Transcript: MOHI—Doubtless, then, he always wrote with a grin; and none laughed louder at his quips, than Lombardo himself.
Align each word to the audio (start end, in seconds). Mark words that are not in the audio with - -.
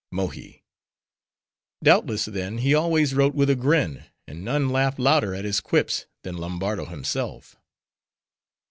MOHI—Doubtless, 0.11 2.25
then, 2.25 2.57
he 2.57 2.73
always 2.73 3.13
wrote 3.13 3.35
with 3.35 3.51
a 3.51 3.55
grin; 3.55 4.03
and 4.27 4.43
none 4.43 4.69
laughed 4.71 4.97
louder 4.97 5.35
at 5.35 5.45
his 5.45 5.61
quips, 5.61 6.07
than 6.23 6.37
Lombardo 6.37 6.85
himself. 6.85 7.55